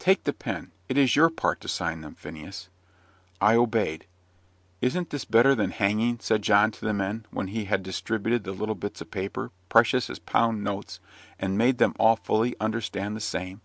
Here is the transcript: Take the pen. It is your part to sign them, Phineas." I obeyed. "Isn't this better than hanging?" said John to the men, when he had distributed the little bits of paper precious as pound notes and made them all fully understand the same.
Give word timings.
Take 0.00 0.24
the 0.24 0.32
pen. 0.32 0.72
It 0.88 0.98
is 0.98 1.14
your 1.14 1.30
part 1.30 1.60
to 1.60 1.68
sign 1.68 2.00
them, 2.00 2.16
Phineas." 2.16 2.68
I 3.40 3.54
obeyed. 3.54 4.06
"Isn't 4.80 5.10
this 5.10 5.24
better 5.24 5.54
than 5.54 5.70
hanging?" 5.70 6.18
said 6.18 6.42
John 6.42 6.72
to 6.72 6.84
the 6.84 6.92
men, 6.92 7.24
when 7.30 7.46
he 7.46 7.66
had 7.66 7.84
distributed 7.84 8.42
the 8.42 8.50
little 8.50 8.74
bits 8.74 9.00
of 9.00 9.12
paper 9.12 9.52
precious 9.68 10.10
as 10.10 10.18
pound 10.18 10.64
notes 10.64 10.98
and 11.38 11.56
made 11.56 11.78
them 11.78 11.94
all 12.00 12.16
fully 12.16 12.56
understand 12.60 13.14
the 13.14 13.20
same. 13.20 13.60